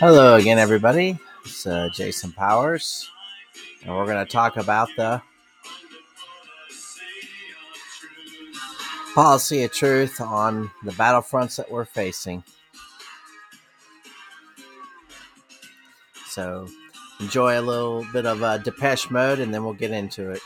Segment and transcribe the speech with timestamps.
[0.00, 1.18] Hello again, everybody.
[1.44, 3.10] It's uh, Jason Powers,
[3.84, 5.20] and we're going to talk about the
[9.14, 12.42] policy of truth on the battlefronts that we're facing.
[16.28, 16.66] So,
[17.20, 20.40] enjoy a little bit of uh, Depeche Mode, and then we'll get into it.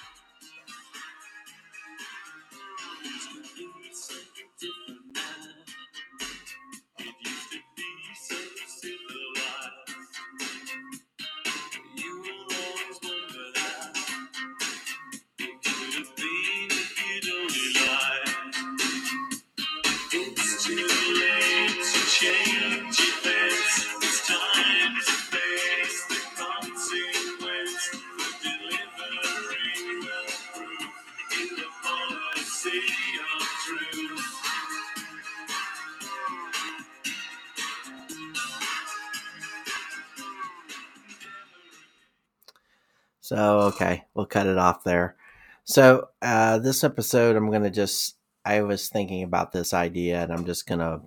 [43.65, 45.17] Okay, we'll cut it off there.
[45.65, 50.45] So, uh, this episode, I'm to just, I was thinking about this idea and I'm
[50.45, 51.03] just to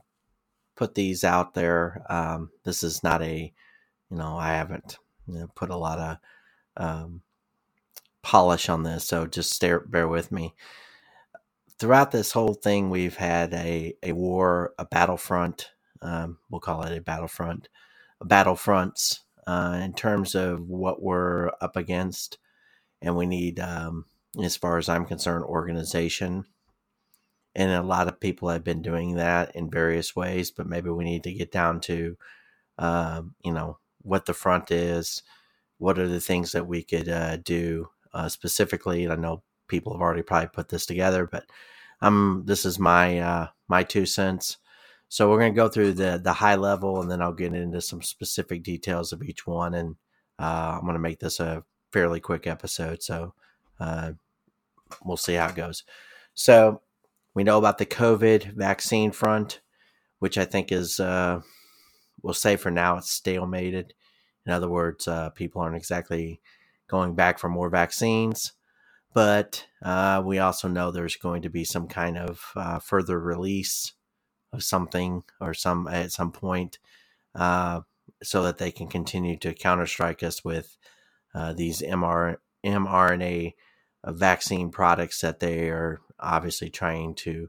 [0.75, 2.03] put these out there.
[2.09, 3.53] Um, this is not a,
[4.09, 4.97] you know, I haven't
[5.27, 6.17] you know, put a lot of
[6.77, 7.21] um,
[8.23, 10.55] polish on this, so just stare, bear with me.
[11.77, 15.71] Throughout this whole thing, we've had a, a war, a battlefront.
[16.01, 17.69] Um, we'll call it a battlefront,
[18.23, 22.39] battlefronts uh, in terms of what we're up against.
[23.01, 24.05] And we need, um,
[24.41, 26.45] as far as I'm concerned, organization.
[27.55, 31.03] And a lot of people have been doing that in various ways, but maybe we
[31.03, 32.17] need to get down to,
[32.77, 35.23] uh, you know, what the front is,
[35.77, 39.03] what are the things that we could uh, do uh, specifically.
[39.03, 41.45] And I know people have already probably put this together, but
[42.01, 44.57] um, this is my uh, my two cents.
[45.09, 47.81] So we're going to go through the the high level, and then I'll get into
[47.81, 49.73] some specific details of each one.
[49.73, 49.95] And
[50.39, 51.63] uh, I'm going to make this a
[51.97, 53.33] fairly quick episode, so
[53.79, 54.11] uh,
[55.03, 55.83] we'll see how it goes.
[56.35, 56.81] So
[57.33, 59.61] we know about the COVID vaccine front,
[60.19, 61.41] which I think is uh,
[62.21, 63.93] we'll say for now it's stalemated.
[64.45, 66.39] In other words, uh, people aren't exactly
[66.87, 68.53] going back for more vaccines.
[69.11, 73.93] But uh, we also know there's going to be some kind of uh, further release
[74.53, 76.77] of something or some at some point,
[77.33, 77.81] uh,
[78.21, 80.77] so that they can continue to counterstrike us with
[81.37, 83.53] uh, these MR, mRNA
[84.03, 87.47] uh, vaccine products that they are obviously trying to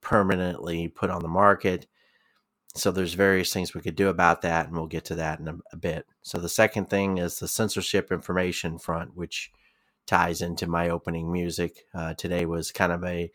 [0.00, 1.88] permanently put on the market.
[2.76, 5.48] So there's various things we could do about that, and we'll get to that in
[5.48, 6.06] a, a bit.
[6.22, 9.50] So the second thing is the censorship information front, which
[10.06, 11.86] ties into my opening music.
[11.92, 13.32] Uh, today was kind of a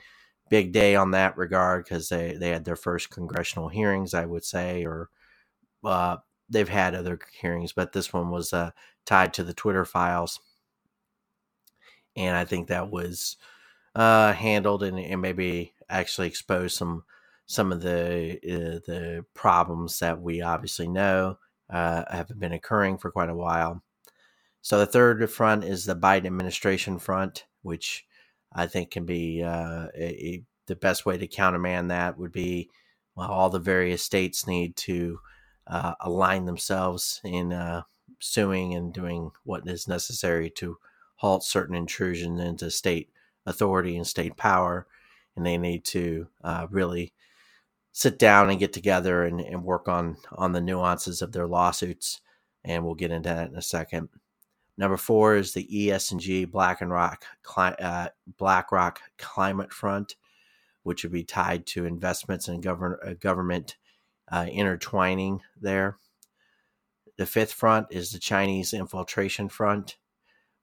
[0.49, 4.45] big day on that regard because they, they had their first congressional hearings, I would
[4.45, 5.09] say, or
[5.83, 6.17] uh,
[6.49, 8.71] they've had other hearings, but this one was uh,
[9.09, 10.39] tied to the Twitter files.
[12.15, 13.37] And I think that was
[13.95, 17.03] uh, handled and, and, maybe actually exposed some
[17.47, 21.39] some of the uh, the problems that we obviously know
[21.71, 23.81] uh, have been occurring for quite a while.
[24.61, 28.05] So the third front is the Biden administration front, which
[28.53, 32.69] I think can be uh, a, the best way to countermand that would be
[33.15, 35.19] well, all the various states need to
[35.65, 37.81] uh, align themselves in uh,
[38.19, 40.77] suing and doing what is necessary to
[41.15, 43.09] halt certain intrusion into state
[43.45, 44.87] authority and state power.
[45.35, 47.13] And they need to uh, really
[47.91, 52.21] sit down and get together and, and work on on the nuances of their lawsuits.
[52.63, 54.09] And we'll get into that in a second.
[54.77, 57.25] Number four is the ESG Black and Rock
[57.57, 60.15] uh, BlackRock Climate Front,
[60.83, 63.75] which would be tied to investments and govern, uh, government
[64.31, 65.97] uh, intertwining there.
[67.19, 69.97] The fifth front is the Chinese infiltration front,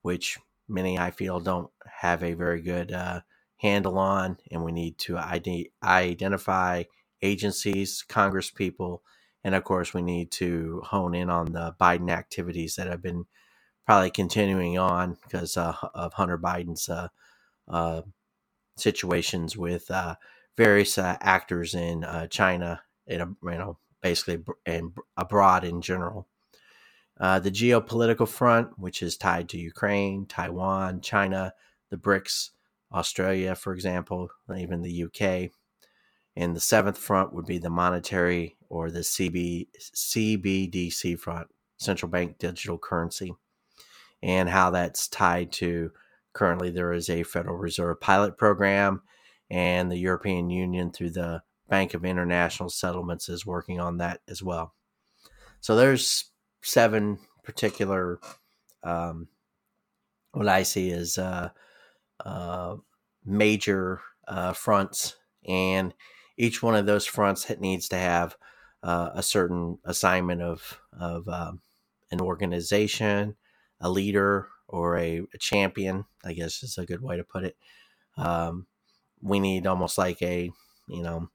[0.00, 1.69] which many I feel don't
[2.00, 3.21] have a very good uh,
[3.59, 6.84] handle on, and we need to ID- identify
[7.21, 9.03] agencies, Congress people,
[9.44, 13.26] and of course we need to hone in on the Biden activities that have been
[13.85, 17.08] probably continuing on because uh, of Hunter Biden's uh,
[17.69, 18.00] uh,
[18.79, 20.14] situations with uh,
[20.56, 26.26] various uh, actors in China, and you know, basically and abroad in general.
[27.19, 31.55] Uh, the geopolitical front, which is tied to Ukraine, Taiwan, China,
[31.91, 32.51] the BRICS,
[32.93, 35.51] Australia, for example, even the UK.
[36.37, 41.49] And the seventh front would be the monetary or the CB, CBDC front,
[41.79, 43.35] central bank digital currency
[44.23, 45.93] and how that's tied to
[46.33, 49.03] currently there is a Federal Reserve pilot program
[49.51, 54.43] and the European Union through the Bank of International Settlements is working on that as
[54.43, 54.75] well.
[55.61, 56.31] So there's
[56.67, 58.19] seven particular
[58.83, 59.29] um,
[60.33, 61.51] what I see is uh,
[62.25, 62.77] uh,
[63.25, 65.17] major uh, fronts,
[65.49, 65.95] and
[66.37, 68.37] each one of those fronts needs to have
[68.83, 71.63] uh, a certain assignment of of um,
[72.11, 73.37] an organization,
[73.81, 76.05] a leader, or a, a, champion.
[76.25, 77.57] I guess is a good way to put it.
[78.19, 78.67] Um,
[79.23, 80.51] we need almost like a
[80.89, 81.31] you know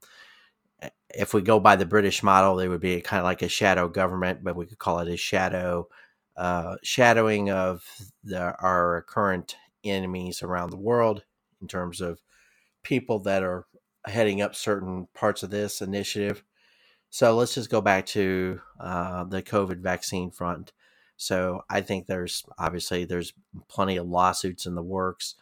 [1.10, 3.88] if we go by the British model, they would be kind of like a shadow
[3.88, 5.88] government, but we could call it a shadow
[6.36, 7.84] uh, shadowing of
[8.24, 11.24] the, our current enemies around the world
[11.60, 12.20] in terms of
[12.82, 13.66] people that are
[14.06, 16.42] heading up certain parts of this initiative.
[17.10, 20.72] So let's just go back to uh, the COVID vaccine front.
[21.16, 23.34] So I think there's obviously there's
[23.68, 25.34] plenty of lawsuits in the works.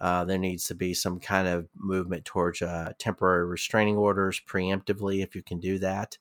[0.00, 5.22] Uh, there needs to be some kind of movement towards uh, temporary restraining orders preemptively,
[5.22, 6.18] if you can do that.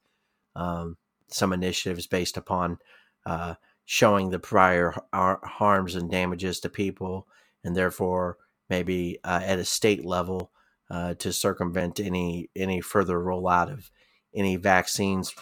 [0.55, 0.97] Um,
[1.29, 2.77] some initiatives based upon
[3.25, 7.27] uh, showing the prior harms and damages to people,
[7.63, 8.37] and therefore
[8.69, 10.51] maybe uh, at a state level
[10.89, 13.89] uh, to circumvent any any further rollout of
[14.35, 15.33] any vaccines,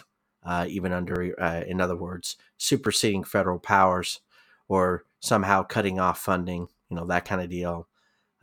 [0.68, 4.20] even under, in other words, superseding federal powers
[4.68, 7.88] or somehow cutting off funding, you know, that kind of deal.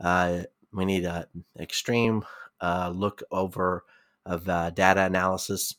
[0.00, 0.42] Uh,
[0.72, 1.24] we need an
[1.58, 2.24] extreme
[2.60, 3.84] uh, look over
[4.26, 5.74] of data analysis.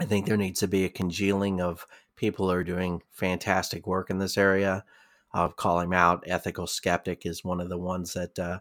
[0.00, 4.10] I think there needs to be a congealing of people who are doing fantastic work
[4.10, 4.84] in this area.
[5.32, 6.24] I'll call him out.
[6.26, 8.60] Ethical Skeptic is one of the ones that uh,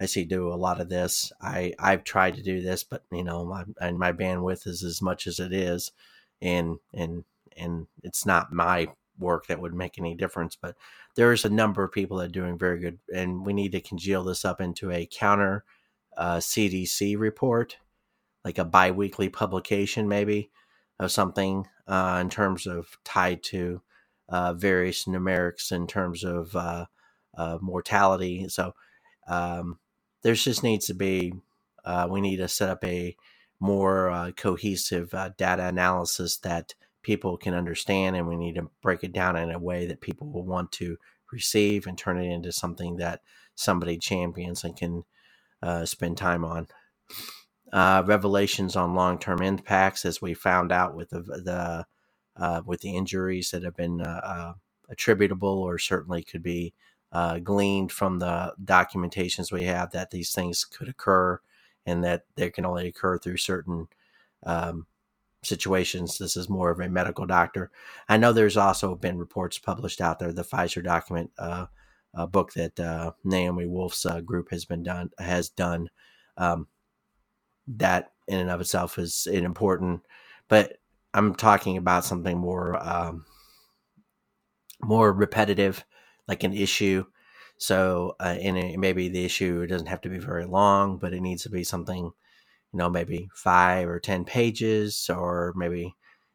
[0.00, 1.32] I see do a lot of this.
[1.40, 5.02] I I've tried to do this, but you know, my and my bandwidth is as
[5.02, 5.92] much as it is,
[6.40, 7.24] and and
[7.56, 10.56] and it's not my work that would make any difference.
[10.60, 10.76] But
[11.16, 14.24] there's a number of people that are doing very good, and we need to congeal
[14.24, 15.64] this up into a counter
[16.16, 17.78] uh, CDC report,
[18.44, 20.50] like a biweekly publication, maybe
[20.98, 23.80] of something uh, in terms of tied to
[24.28, 26.86] uh, various numerics in terms of uh,
[27.36, 28.48] uh mortality.
[28.48, 28.74] So
[29.28, 29.78] um,
[30.22, 31.32] there's just needs to be
[31.84, 33.16] uh, we need to set up a
[33.60, 39.36] more cohesive data analysis that people can understand, and we need to break it down
[39.36, 40.96] in a way that people will want to
[41.32, 43.20] receive and turn it into something that
[43.54, 45.04] somebody champions and can
[45.84, 46.66] spend time on.
[47.72, 51.86] Uh, revelations on long term impacts, as we found out with the, the
[52.42, 54.52] uh, with the injuries that have been uh, uh
[54.88, 56.72] attributable or certainly could be
[57.12, 61.38] uh, gleaned from the documentations we have that these things could occur
[61.84, 63.86] and that they can only occur through certain
[64.44, 64.86] um,
[65.42, 66.18] situations.
[66.18, 67.70] This is more of a medical doctor.
[68.08, 70.32] I know there's also been reports published out there.
[70.32, 71.66] The Pfizer document uh,
[72.30, 75.90] book that Naomi Wolf's group has been done has done.
[76.36, 76.68] Um,
[77.76, 80.02] that in and of itself is important.
[80.48, 80.78] But
[81.14, 83.24] I'm talking about something more um,
[84.80, 85.84] more repetitive,
[86.26, 87.04] like an issue.
[87.58, 91.20] So, uh, and it, maybe the issue doesn't have to be very long, but it
[91.20, 92.12] needs to be something,
[92.72, 95.94] you know, maybe five or ten pages, or maybe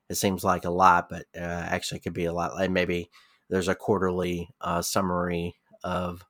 [0.10, 2.56] it seems like a lot, but uh, actually it could be a lot.
[2.56, 3.10] Like maybe
[3.50, 6.26] there's a quarterly uh, summary of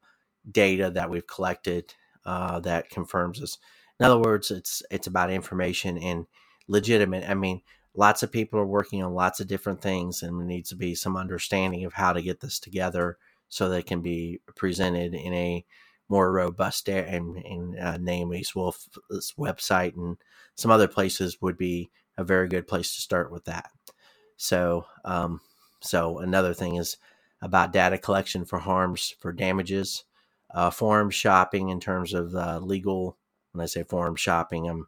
[0.50, 1.94] data that we've collected
[2.26, 3.58] uh, that confirms this.
[4.00, 6.26] In other words, it's it's about information and
[6.68, 7.30] legitimate.
[7.30, 7.62] I mean,
[7.96, 10.96] lots of people are working on lots of different things, and there needs to be
[10.96, 13.18] some understanding of how to get this together
[13.50, 15.66] so that it can be presented in a
[16.10, 18.90] more robust and, and uh, Naomi Wolf's
[19.38, 20.18] website and
[20.56, 23.72] some other places would be a very good place to start with that.
[24.38, 25.42] So, um,
[25.82, 26.98] so another thing is
[27.42, 30.04] about data collection for harms for damages,
[30.54, 33.18] uh, forum shopping in terms of uh, legal
[33.54, 34.88] when I say forum shopping, I'm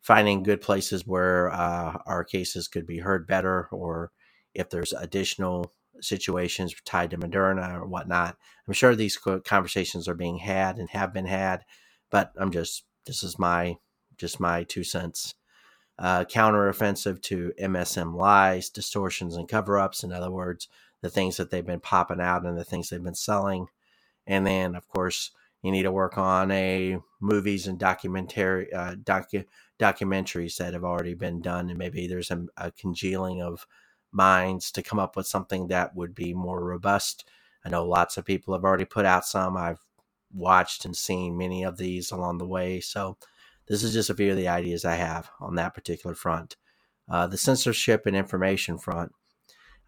[0.00, 4.10] finding good places where uh, our cases could be heard better, or
[4.54, 8.36] if there's additional situations tied to Moderna or whatnot.
[8.66, 11.64] I'm sure these conversations are being had and have been had,
[12.10, 13.76] but I'm just this is my
[14.16, 15.34] just my two cents.
[15.98, 20.04] Uh, counteroffensive to MSM lies, distortions, and cover-ups.
[20.04, 20.68] In other words,
[21.00, 23.68] the things that they've been popping out and the things they've been selling,
[24.26, 25.30] and then of course
[25.62, 29.46] you need to work on a movies and documentary uh, docu-
[29.78, 33.66] documentaries that have already been done, and maybe there's a, a congealing of
[34.12, 37.28] minds to come up with something that would be more robust.
[37.64, 39.56] I know lots of people have already put out some.
[39.56, 39.84] I've
[40.32, 42.80] watched and seen many of these along the way.
[42.80, 43.16] So,
[43.68, 46.56] this is just a few of the ideas I have on that particular front.
[47.08, 49.12] Uh, the censorship and information front.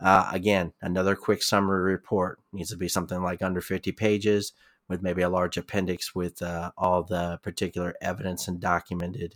[0.00, 4.52] Uh, again, another quick summary report needs to be something like under 50 pages
[4.88, 9.34] with maybe a large appendix with uh, all the particular evidence and documented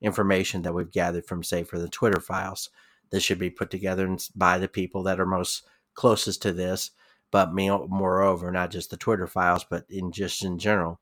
[0.00, 2.70] information that we've gathered from, say, for the Twitter files.
[3.14, 6.90] This should be put together by the people that are most closest to this,
[7.30, 10.98] but moreover, not just the Twitter files, but in just in general.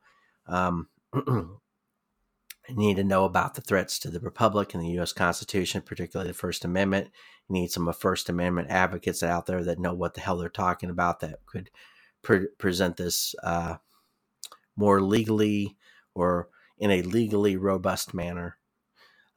[0.46, 0.88] Um,
[2.68, 5.14] need to know about the threats to the Republic and the U.S.
[5.14, 7.08] Constitution, particularly the First Amendment.
[7.48, 10.90] You need some First Amendment advocates out there that know what the hell they're talking
[10.90, 11.70] about that could
[12.20, 13.76] pre- present this uh,
[14.76, 15.78] more legally
[16.14, 18.58] or in a legally robust manner.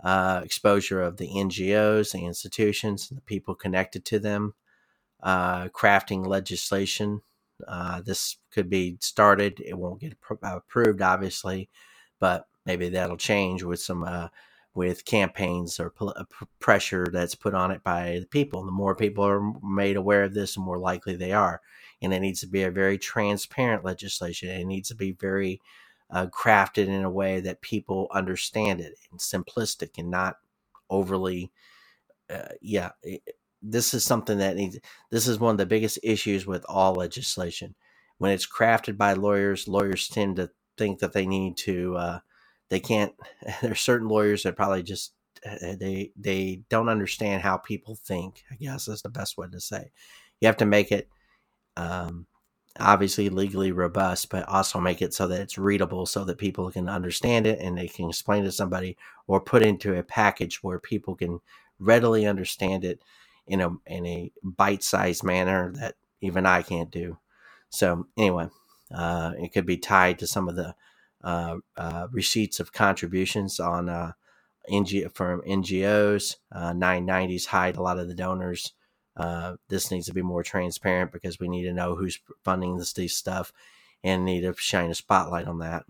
[0.04, 4.54] Uh, exposure of the NGOs, the institutions, and the people connected to them.
[5.24, 7.22] Uh, crafting legislation.
[7.68, 9.62] Uh, this could be started.
[9.66, 11.70] It won't get approved, obviously,
[12.20, 14.28] but maybe that'll change with some uh,
[14.76, 16.26] with campaigns or uh,
[16.60, 18.64] pressure that's put on it by the people.
[18.66, 21.62] The more people are made aware of this, the more likely they are.
[22.02, 24.50] And it needs to be a very transparent legislation.
[24.50, 25.62] It needs to be very
[26.10, 30.38] uh, crafted in a way that people understand it and simplistic and not
[30.90, 31.52] overly.
[32.30, 33.22] Uh, yeah, it,
[33.62, 34.78] this is something that needs.
[35.12, 37.76] This is one of the biggest issues with all legislation.
[38.18, 42.20] When it's crafted by lawyers, lawyers tend to think that they need to uh,
[42.70, 43.14] they can't
[43.62, 48.56] there's certain lawyers that probably just eh, they they don't understand how people think i
[48.56, 49.92] guess is the best way to say
[50.40, 51.10] you have to make it
[51.78, 52.26] um,
[52.80, 56.90] obviously legally robust but also make it so that it's readable so that people can
[56.90, 61.16] understand it and they can explain to somebody or put into a package where people
[61.16, 61.40] can
[61.80, 63.02] readily understand it
[63.48, 67.18] in a in a bite-sized manner that even i can't do
[67.70, 68.50] so anyway
[68.94, 70.76] uh, it could be tied to some of the
[71.24, 74.12] uh, uh, receipts of contributions on uh,
[74.70, 76.36] NG, from NGOs.
[76.54, 78.74] 990s hide a lot of the donors.
[79.70, 83.54] This needs to be more transparent because we need to know who's funding this, stuff
[84.04, 85.86] and need to shine a spotlight on that.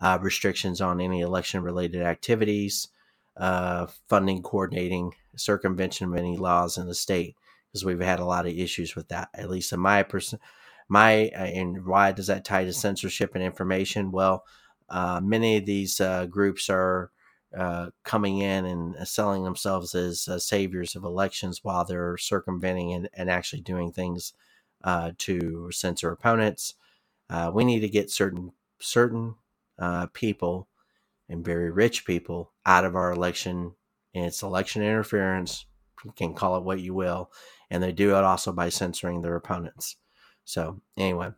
[0.00, 2.88] Uh, restrictions on any election related activities,
[3.36, 8.46] uh, funding, coordinating, circumvention of any laws in the state, because we've had a lot
[8.46, 10.38] of issues with that, at least in my person
[10.88, 14.10] my uh, and why does that tie to censorship and information?
[14.10, 14.44] Well,
[14.88, 17.10] uh, many of these uh, groups are
[17.56, 22.92] uh, coming in and uh, selling themselves as uh, saviors of elections while they're circumventing
[22.92, 24.34] and, and actually doing things
[25.16, 26.74] to censor opponents.
[27.52, 29.34] we need to get certain certain
[30.12, 30.68] people
[31.28, 33.72] and very rich people out of our election.
[34.14, 35.66] And it's election interference.
[36.04, 37.30] You can call it what you will,
[37.70, 39.96] and they do it also by censoring their opponents.
[40.44, 41.32] So anyway,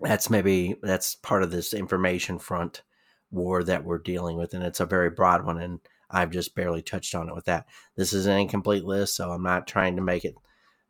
[0.00, 2.82] that's maybe that's part of this information front
[3.30, 5.80] war that we're dealing with, and it's a very broad one, and
[6.10, 7.66] I've just barely touched on it with that.
[7.96, 10.34] This is an incomplete list, so I'm not trying to make it.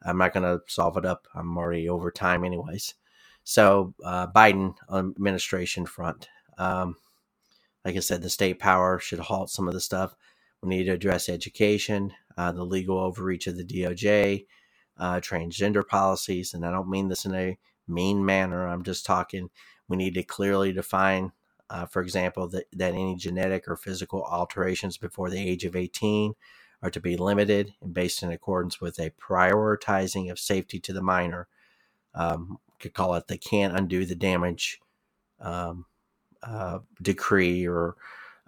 [0.02, 1.26] I'm not going to solve it up.
[1.34, 2.94] I'm already over time, anyways.
[3.42, 6.28] So uh, Biden administration front.
[6.56, 6.96] Um,
[7.84, 10.14] like I said, the state power should halt some of the stuff.
[10.62, 14.46] We need to address education, uh, the legal overreach of the DOJ,
[14.98, 16.54] uh, transgender policies.
[16.54, 18.66] And I don't mean this in a mean manner.
[18.66, 19.50] I'm just talking,
[19.88, 21.32] we need to clearly define,
[21.70, 26.34] uh, for example, that, that any genetic or physical alterations before the age of 18
[26.82, 31.02] are to be limited and based in accordance with a prioritizing of safety to the
[31.02, 31.48] minor.
[32.14, 34.80] Um, could call it the can't undo the damage
[35.40, 35.86] um,
[36.42, 37.96] uh, decree or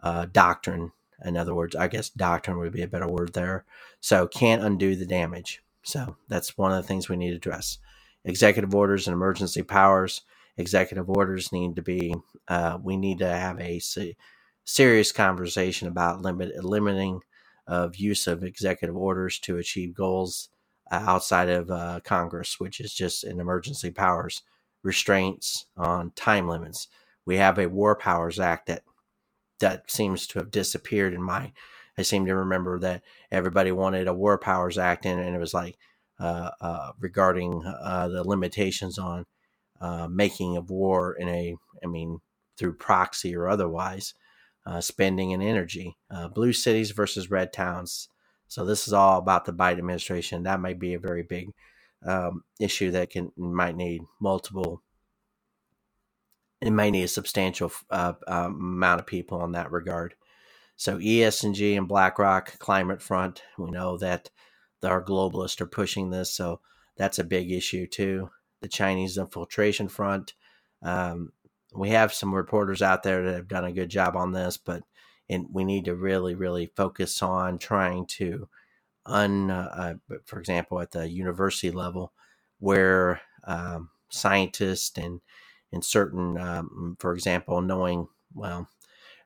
[0.02, 0.92] uh, doctrine.
[1.24, 3.64] In other words, I guess doctrine would be a better word there.
[4.00, 5.62] So can't undo the damage.
[5.82, 7.78] So that's one of the things we need to address.
[8.24, 10.22] Executive orders and emergency powers.
[10.60, 12.14] Executive orders need to be,
[12.48, 14.16] uh, we need to have a se-
[14.64, 17.20] serious conversation about limit, limiting
[17.66, 20.48] of use of executive orders to achieve goals
[20.90, 24.42] uh, outside of uh, Congress, which is just an emergency powers
[24.82, 26.88] restraints on time limits.
[27.26, 28.82] We have a War Powers Act that
[29.60, 31.52] that seems to have disappeared in my
[31.98, 35.52] I seem to remember that everybody wanted a War Powers Act, and, and it was
[35.52, 35.76] like
[36.18, 39.26] uh, uh, regarding uh, the limitations on
[39.80, 42.20] uh, making of war in a, I mean,
[42.58, 44.14] through proxy or otherwise,
[44.66, 45.96] uh, spending and energy.
[46.10, 48.08] Uh, blue cities versus red towns.
[48.48, 50.42] So this is all about the Biden administration.
[50.42, 51.50] That might be a very big
[52.04, 54.82] um, issue that can might need multiple.
[56.60, 60.14] It might need a substantial amount of people in that regard.
[60.76, 64.30] So ESG and BlackRock Climate Front, we know that
[64.82, 66.60] our globalists are pushing this, so
[66.96, 68.30] that's a big issue too.
[68.60, 70.34] The Chinese infiltration front.
[70.82, 71.32] Um,
[71.74, 74.82] we have some reporters out there that have done a good job on this, but
[75.28, 78.48] and we need to really, really focus on trying to
[79.06, 82.12] un, uh, uh for example, at the university level,
[82.58, 85.20] where um, scientists and
[85.72, 88.68] and certain, um, for example, knowing well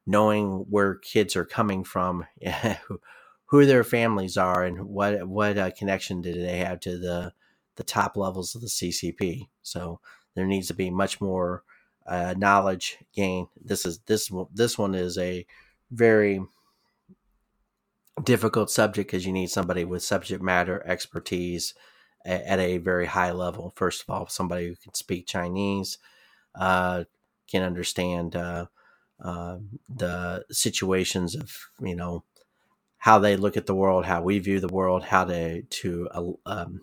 [0.06, 2.26] knowing where kids are coming from,
[3.46, 7.32] who their families are, and what what uh, connection do they have to the
[7.76, 9.48] the top levels of the CCP.
[9.62, 10.00] So
[10.34, 11.62] there needs to be much more
[12.06, 13.48] uh, knowledge gain.
[13.62, 15.46] This is this this one is a
[15.90, 16.40] very
[18.22, 21.74] difficult subject because you need somebody with subject matter expertise
[22.24, 23.72] at, at, a very high level.
[23.74, 25.98] First of all, somebody who can speak Chinese,
[26.54, 27.04] uh,
[27.50, 28.66] can understand uh,
[29.22, 32.24] uh, the situations of you know
[32.98, 36.22] how they look at the world, how we view the world, how to to uh,
[36.46, 36.80] um,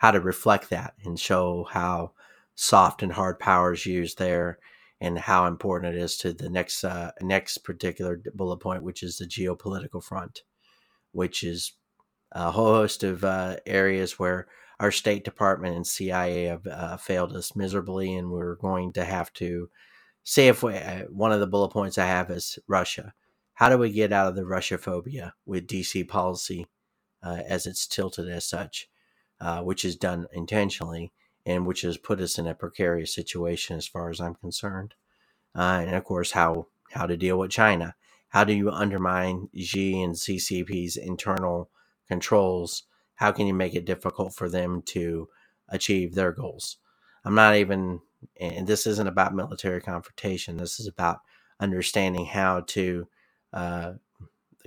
[0.00, 2.10] how to reflect that and show how
[2.54, 4.58] soft and hard power is used there
[4.98, 9.18] and how important it is to the next uh, next particular bullet point, which is
[9.18, 10.42] the geopolitical front,
[11.12, 11.74] which is
[12.32, 14.46] a whole host of uh, areas where
[14.78, 19.30] our State Department and CIA have uh, failed us miserably, and we're going to have
[19.34, 19.68] to
[20.24, 23.12] say if we, uh, one of the bullet points I have is Russia.
[23.52, 26.66] How do we get out of the Russia phobia with DC policy
[27.22, 28.88] uh, as it's tilted as such,
[29.40, 31.12] uh, which is done intentionally?
[31.46, 34.94] and which has put us in a precarious situation as far as I'm concerned.
[35.54, 37.94] Uh, and of course, how how to deal with China.
[38.28, 41.70] How do you undermine Xi and CCP's internal
[42.08, 42.84] controls?
[43.16, 45.28] How can you make it difficult for them to
[45.68, 46.76] achieve their goals?
[47.24, 48.00] I'm not even,
[48.40, 50.56] and this isn't about military confrontation.
[50.56, 51.20] This is about
[51.60, 53.08] understanding how to
[53.52, 53.92] uh,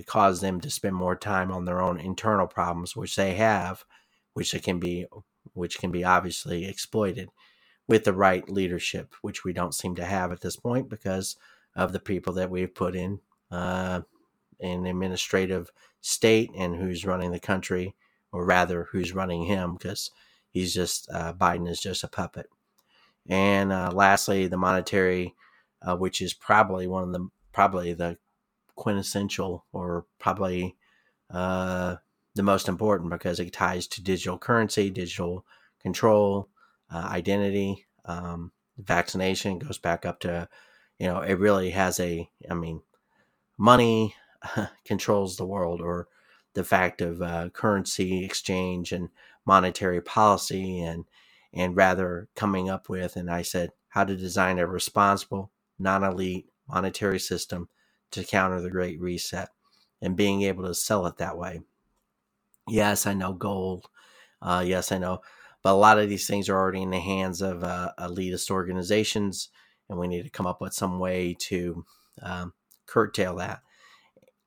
[0.06, 3.84] cause them to spend more time on their own internal problems, which they have,
[4.34, 5.06] which can be
[5.54, 7.30] which can be obviously exploited
[7.86, 11.36] with the right leadership, which we don't seem to have at this point because
[11.76, 14.00] of the people that we've put in uh,
[14.60, 17.94] in administrative state and who's running the country,
[18.32, 20.10] or rather, who's running him, because
[20.50, 22.46] he's just uh, Biden is just a puppet.
[23.28, 25.34] And uh, lastly, the monetary,
[25.82, 28.18] uh, which is probably one of the probably the
[28.74, 30.76] quintessential or probably
[31.30, 31.96] uh,
[32.34, 35.44] the most important because it ties to digital currency, digital
[35.80, 36.48] control,
[36.92, 40.48] uh, identity, um, vaccination goes back up to,
[40.98, 42.82] you know, it really has a, I mean,
[43.56, 44.14] money
[44.84, 46.08] controls the world or
[46.54, 49.08] the fact of uh, currency exchange and
[49.46, 51.04] monetary policy and,
[51.52, 56.48] and rather coming up with, and I said, how to design a responsible, non elite
[56.68, 57.68] monetary system
[58.10, 59.48] to counter the Great Reset
[60.00, 61.60] and being able to sell it that way.
[62.68, 63.88] Yes, I know gold.
[64.40, 65.20] Uh, yes, I know.
[65.62, 69.48] But a lot of these things are already in the hands of uh, elitist organizations,
[69.88, 71.84] and we need to come up with some way to
[72.22, 72.52] um,
[72.86, 73.60] curtail that.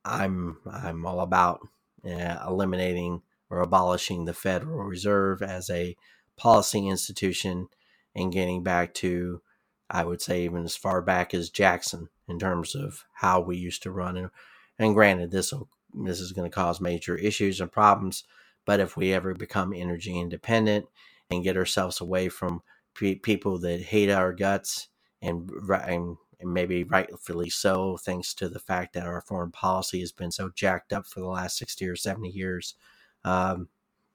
[0.06, 1.62] I'm I'm all about
[2.06, 5.96] uh, eliminating or abolishing the Federal Reserve as a
[6.38, 7.68] policy institution
[8.16, 9.42] and getting back to,
[9.90, 13.84] I would say, even as far back as Jackson in terms of how we used
[13.84, 14.18] to run.
[14.18, 14.30] And,
[14.78, 15.70] and granted, this will
[16.06, 18.24] this is going to cause major issues and problems.
[18.66, 20.86] But if we ever become energy independent
[21.30, 22.62] and get ourselves away from
[22.96, 24.90] pe- people that hate our guts
[25.22, 30.32] and, and maybe rightfully so, thanks to the fact that our foreign policy has been
[30.32, 32.76] so jacked up for the last 60 or 70 years.
[33.24, 33.70] Um,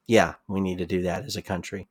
[0.07, 1.89] yeah, we need to do that as a country.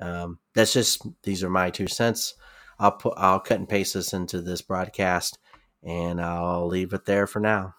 [0.00, 2.34] Um, that's just, these are my two cents.
[2.78, 5.38] I'll put, I'll cut and paste this into this broadcast
[5.82, 7.74] and I'll leave it there for now.